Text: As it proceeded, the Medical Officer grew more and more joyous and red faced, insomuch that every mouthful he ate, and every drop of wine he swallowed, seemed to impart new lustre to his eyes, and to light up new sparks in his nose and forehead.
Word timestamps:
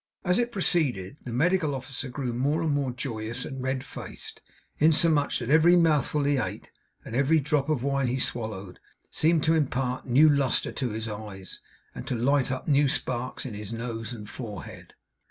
As 0.25 0.39
it 0.39 0.51
proceeded, 0.51 1.17
the 1.25 1.31
Medical 1.31 1.75
Officer 1.75 2.09
grew 2.09 2.33
more 2.33 2.63
and 2.63 2.71
more 2.73 2.89
joyous 2.89 3.45
and 3.45 3.61
red 3.61 3.83
faced, 3.83 4.41
insomuch 4.79 5.37
that 5.37 5.51
every 5.51 5.75
mouthful 5.75 6.23
he 6.23 6.37
ate, 6.37 6.71
and 7.05 7.15
every 7.15 7.39
drop 7.39 7.69
of 7.69 7.83
wine 7.83 8.07
he 8.07 8.17
swallowed, 8.17 8.79
seemed 9.11 9.43
to 9.43 9.53
impart 9.53 10.07
new 10.07 10.27
lustre 10.27 10.71
to 10.71 10.89
his 10.89 11.07
eyes, 11.07 11.61
and 11.93 12.07
to 12.07 12.15
light 12.15 12.51
up 12.51 12.67
new 12.67 12.89
sparks 12.89 13.45
in 13.45 13.53
his 13.53 13.71
nose 13.71 14.11
and 14.11 14.27
forehead. 14.27 14.95